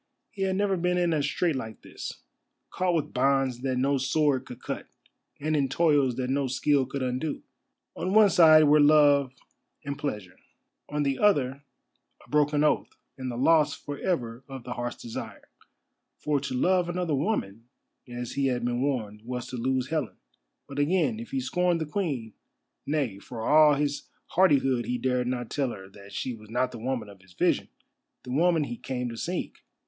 He 0.31 0.41
had 0.41 0.55
never 0.55 0.77
been 0.77 0.97
in 0.97 1.13
a 1.13 1.21
strait 1.21 1.55
like 1.55 1.83
this; 1.83 2.21
caught 2.71 2.95
with 2.95 3.13
bonds 3.13 3.59
that 3.59 3.75
no 3.77 3.99
sword 3.99 4.47
could 4.47 4.59
cut, 4.59 4.87
and 5.39 5.55
in 5.55 5.69
toils 5.69 6.15
that 6.15 6.31
no 6.31 6.47
skill 6.47 6.87
could 6.87 7.03
undo. 7.03 7.43
On 7.95 8.11
one 8.11 8.31
side 8.31 8.63
were 8.63 8.79
love 8.79 9.31
and 9.85 9.99
pleasure—on 9.99 11.03
the 11.03 11.19
other 11.19 11.61
a 12.25 12.29
broken 12.31 12.63
oath, 12.63 12.89
and 13.15 13.29
the 13.29 13.37
loss 13.37 13.75
for 13.75 13.99
ever 13.99 14.43
of 14.49 14.63
the 14.63 14.73
Heart's 14.73 15.03
Desire. 15.03 15.49
For 16.17 16.39
to 16.39 16.55
love 16.55 16.89
another 16.89 17.13
woman, 17.13 17.65
as 18.07 18.31
he 18.31 18.47
had 18.47 18.65
been 18.65 18.81
warned, 18.81 19.21
was 19.23 19.45
to 19.49 19.55
lose 19.55 19.89
Helen. 19.89 20.17
But 20.67 20.79
again, 20.79 21.19
if 21.19 21.29
he 21.29 21.39
scorned 21.39 21.79
the 21.79 21.85
Queen—nay, 21.85 23.19
for 23.19 23.47
all 23.47 23.75
his 23.75 24.09
hardihood 24.29 24.85
he 24.87 24.97
dared 24.97 25.27
not 25.27 25.51
tell 25.51 25.69
her 25.69 25.87
that 25.89 26.11
she 26.11 26.33
was 26.33 26.49
not 26.49 26.71
the 26.71 26.79
woman 26.79 27.07
of 27.07 27.21
his 27.21 27.33
vision, 27.33 27.69
the 28.23 28.31
woman 28.31 28.63
he 28.63 28.77
came 28.77 29.07
to 29.09 29.15
seek. 29.15 29.57